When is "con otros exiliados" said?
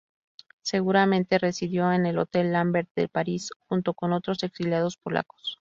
3.93-4.97